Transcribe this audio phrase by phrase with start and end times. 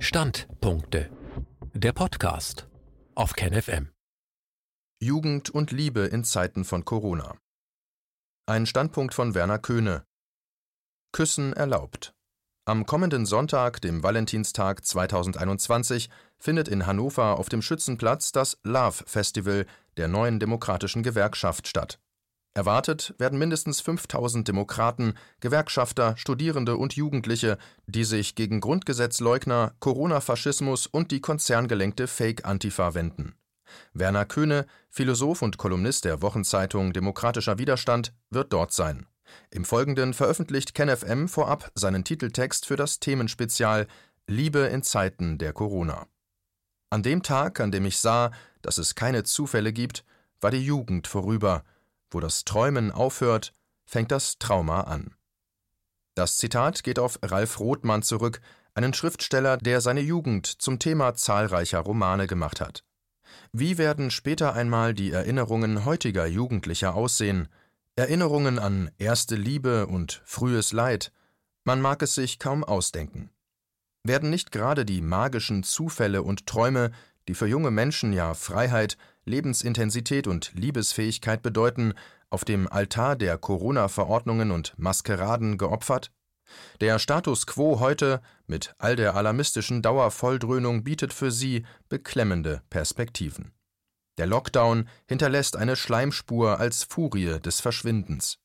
[0.00, 1.10] Standpunkte.
[1.74, 2.68] Der Podcast
[3.16, 3.90] auf KenFM.
[5.02, 7.36] Jugend und Liebe in Zeiten von Corona.
[8.46, 10.04] Ein Standpunkt von Werner Köhne.
[11.10, 12.14] Küssen erlaubt.
[12.64, 19.66] Am kommenden Sonntag, dem Valentinstag 2021, findet in Hannover auf dem Schützenplatz das Love Festival
[19.96, 21.98] der neuen demokratischen Gewerkschaft statt.
[22.54, 31.10] Erwartet werden mindestens 5000 Demokraten, Gewerkschafter, Studierende und Jugendliche, die sich gegen Grundgesetzleugner, Corona-Faschismus und
[31.12, 33.34] die konzerngelenkte Fake-Antifa wenden.
[33.92, 39.06] Werner Köhne, Philosoph und Kolumnist der Wochenzeitung Demokratischer Widerstand, wird dort sein.
[39.50, 43.86] Im Folgenden veröffentlicht KenFM vorab seinen Titeltext für das Themenspezial
[44.26, 46.06] Liebe in Zeiten der Corona.
[46.90, 48.30] An dem Tag, an dem ich sah,
[48.62, 50.04] dass es keine Zufälle gibt,
[50.40, 51.62] war die Jugend vorüber–
[52.10, 53.52] wo das Träumen aufhört,
[53.84, 55.14] fängt das Trauma an.
[56.14, 58.40] Das Zitat geht auf Ralf Rothmann zurück,
[58.74, 62.84] einen Schriftsteller, der seine Jugend zum Thema zahlreicher Romane gemacht hat.
[63.52, 67.48] Wie werden später einmal die Erinnerungen heutiger Jugendlicher aussehen?
[67.96, 71.12] Erinnerungen an erste Liebe und frühes Leid?
[71.64, 73.30] Man mag es sich kaum ausdenken.
[74.04, 76.92] Werden nicht gerade die magischen Zufälle und Träume,
[77.26, 78.96] die für junge Menschen ja Freiheit,
[79.28, 81.94] Lebensintensität und Liebesfähigkeit bedeuten,
[82.30, 86.10] auf dem Altar der Corona-Verordnungen und Maskeraden geopfert?
[86.80, 93.52] Der Status quo heute mit all der alarmistischen Dauervolldröhnung bietet für sie beklemmende Perspektiven.
[94.18, 98.38] Der Lockdown hinterlässt eine Schleimspur als Furie des Verschwindens.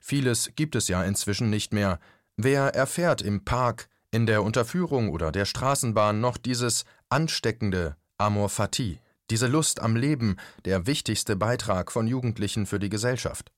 [0.00, 1.98] Vieles gibt es ja inzwischen nicht mehr.
[2.36, 9.00] Wer erfährt im Park, in der Unterführung oder der Straßenbahn noch dieses ansteckende Amor fati,
[9.30, 13.52] diese Lust am Leben, der wichtigste Beitrag von Jugendlichen für die Gesellschaft.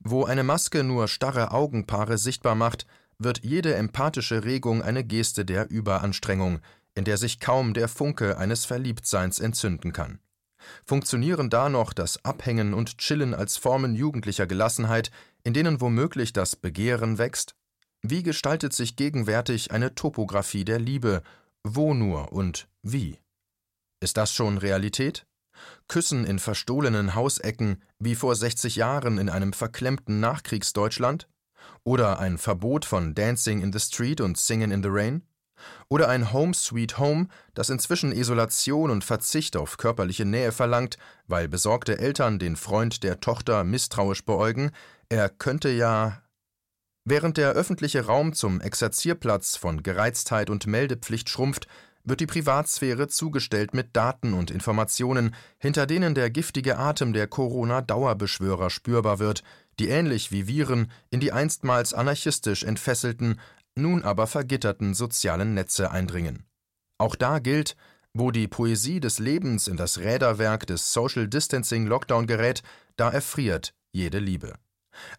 [0.00, 2.86] Wo eine Maske nur starre Augenpaare sichtbar macht,
[3.18, 6.60] wird jede empathische Regung eine Geste der Überanstrengung,
[6.94, 10.18] in der sich kaum der Funke eines Verliebtseins entzünden kann.
[10.84, 15.10] Funktionieren da noch das Abhängen und Chillen als Formen jugendlicher Gelassenheit,
[15.42, 17.54] in denen womöglich das Begehren wächst?
[18.02, 21.22] Wie gestaltet sich gegenwärtig eine Topographie der Liebe?
[21.62, 23.18] Wo nur und wie?
[24.04, 25.26] Ist das schon Realität?
[25.88, 31.26] Küssen in verstohlenen Hausecken wie vor 60 Jahren in einem verklemmten Nachkriegsdeutschland?
[31.84, 35.22] Oder ein Verbot von Dancing in the Street und Singing in the Rain?
[35.88, 41.48] Oder ein Home Sweet Home, das inzwischen Isolation und Verzicht auf körperliche Nähe verlangt, weil
[41.48, 44.70] besorgte Eltern den Freund der Tochter misstrauisch beäugen,
[45.08, 46.20] er könnte ja.
[47.06, 51.68] Während der öffentliche Raum zum Exerzierplatz von Gereiztheit und Meldepflicht schrumpft,
[52.04, 58.70] wird die Privatsphäre zugestellt mit Daten und Informationen, hinter denen der giftige Atem der Corona-Dauerbeschwörer
[58.70, 59.42] spürbar wird,
[59.78, 63.40] die ähnlich wie Viren in die einstmals anarchistisch entfesselten,
[63.74, 66.44] nun aber vergitterten sozialen Netze eindringen.
[66.98, 67.74] Auch da gilt,
[68.12, 72.62] wo die Poesie des Lebens in das Räderwerk des Social Distancing Lockdown gerät,
[72.96, 74.54] da erfriert jede Liebe.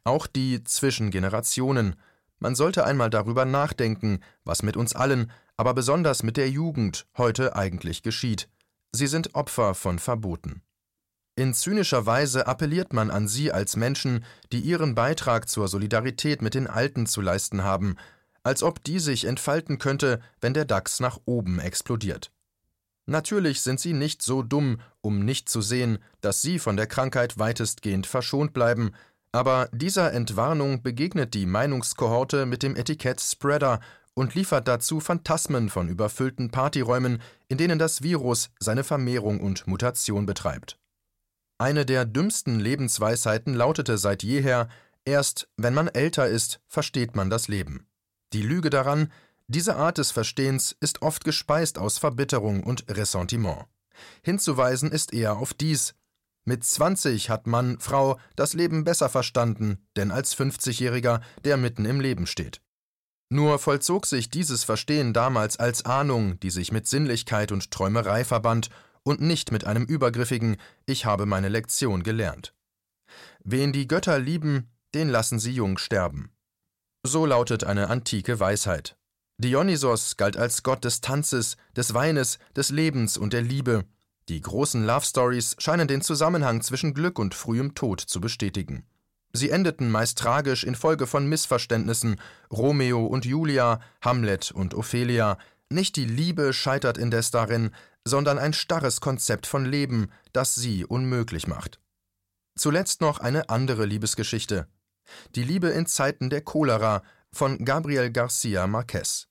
[0.04, 1.96] Auch die zwischen Generationen.
[2.40, 7.56] Man sollte einmal darüber nachdenken, was mit uns allen, aber besonders mit der Jugend heute
[7.56, 8.50] eigentlich geschieht.
[8.92, 10.62] Sie sind Opfer von Verboten.
[11.38, 14.24] In zynischer Weise appelliert man an sie als Menschen,
[14.54, 17.98] die ihren Beitrag zur Solidarität mit den Alten zu leisten haben,
[18.44, 22.32] als ob die sich entfalten könnte, wenn der DAX nach oben explodiert.
[23.06, 27.38] Natürlich sind sie nicht so dumm, um nicht zu sehen, dass sie von der Krankheit
[27.38, 28.92] weitestgehend verschont bleiben,
[29.36, 33.80] aber dieser Entwarnung begegnet die Meinungskohorte mit dem Etikett Spreader
[34.14, 40.26] und liefert dazu Phantasmen von überfüllten Partyräumen, in denen das Virus seine Vermehrung und Mutation
[40.26, 40.80] betreibt.
[41.58, 44.70] Eine der dümmsten Lebensweisheiten lautete seit jeher
[45.08, 47.88] Erst wenn man älter ist, versteht man das Leben.
[48.34, 49.12] Die Lüge daran,
[49.48, 53.66] diese Art des Verstehens ist oft gespeist aus Verbitterung und Ressentiment.
[54.24, 55.94] Hinzuweisen ist eher auf dies.
[56.46, 62.00] Mit 20 hat Mann, Frau das Leben besser verstanden, denn als 50-Jähriger, der mitten im
[62.00, 62.62] Leben steht.
[63.30, 68.70] Nur vollzog sich dieses Verstehen damals als Ahnung, die sich mit Sinnlichkeit und Träumerei verband,
[69.04, 72.54] und nicht mit einem übergriffigen Ich habe meine Lektion gelernt.
[73.44, 76.32] Wen die Götter lieben, den lassen sie jung sterben.
[77.04, 78.98] So lautet eine antike Weisheit.
[79.38, 83.86] Dionysos galt als Gott des Tanzes, des Weines, des Lebens und der Liebe.
[84.28, 88.86] Die großen Love Stories scheinen den Zusammenhang zwischen Glück und frühem Tod zu bestätigen.
[89.34, 92.20] Sie endeten meist tragisch infolge von Missverständnissen
[92.52, 95.38] Romeo und Julia, Hamlet und Ophelia.
[95.70, 97.72] Nicht die Liebe scheitert indes darin,
[98.04, 101.80] sondern ein starres Konzept von Leben, das sie unmöglich macht.
[102.58, 104.68] Zuletzt noch eine andere Liebesgeschichte.
[105.36, 109.28] Die Liebe in Zeiten der Cholera von Gabriel Garcia Marquez.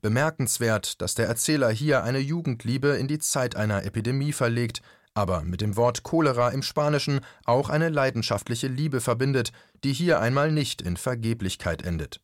[0.00, 4.82] Bemerkenswert, dass der Erzähler hier eine Jugendliebe in die Zeit einer Epidemie verlegt,
[5.14, 9.52] aber mit dem Wort Cholera im Spanischen auch eine leidenschaftliche Liebe verbindet,
[9.84, 12.20] die hier einmal nicht in Vergeblichkeit endet.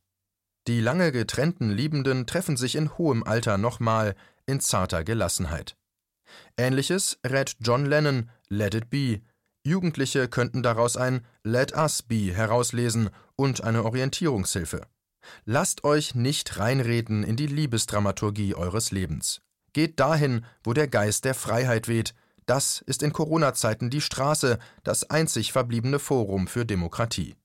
[0.67, 4.15] Die lange getrennten Liebenden treffen sich in hohem Alter nochmal
[4.47, 5.77] in zarter Gelassenheit.
[6.57, 9.21] Ähnliches rät John Lennon Let It Be.
[9.65, 14.87] Jugendliche könnten daraus ein Let Us Be herauslesen und eine Orientierungshilfe.
[15.45, 19.41] Lasst euch nicht reinreden in die Liebesdramaturgie eures Lebens.
[19.73, 22.15] Geht dahin, wo der Geist der Freiheit weht.
[22.47, 27.37] Das ist in Corona-Zeiten die Straße, das einzig verbliebene Forum für Demokratie.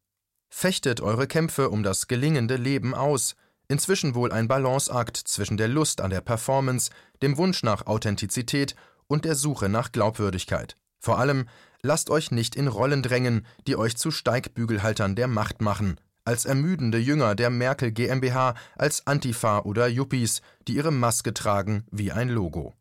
[0.49, 3.35] Fechtet eure Kämpfe um das gelingende Leben aus.
[3.67, 6.91] Inzwischen wohl ein Balanceakt zwischen der Lust an der Performance,
[7.21, 8.75] dem Wunsch nach Authentizität
[9.07, 10.77] und der Suche nach Glaubwürdigkeit.
[10.99, 11.47] Vor allem
[11.81, 16.97] lasst euch nicht in Rollen drängen, die euch zu Steigbügelhaltern der Macht machen, als ermüdende
[16.97, 22.73] Jünger der Merkel GmbH, als Antifa oder Yuppies, die ihre Maske tragen wie ein Logo.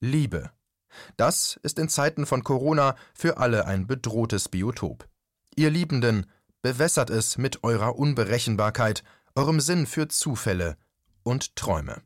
[0.00, 0.50] Liebe.
[1.16, 5.08] Das ist in Zeiten von Corona für alle ein bedrohtes Biotop.
[5.56, 6.26] Ihr Liebenden,
[6.62, 9.02] bewässert es mit eurer Unberechenbarkeit,
[9.34, 10.76] eurem Sinn für Zufälle
[11.22, 12.02] und Träume.